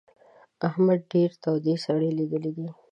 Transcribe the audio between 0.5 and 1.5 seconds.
احمد ډېرې